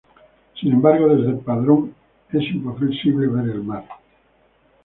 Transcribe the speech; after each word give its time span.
Sin 0.59 0.71
embargo, 0.73 1.15
desde 1.15 1.35
Padrón 1.43 1.93
es 2.31 2.41
imposible 2.55 3.27
ver 3.27 3.49
el 3.51 3.63
mar. 3.63 3.85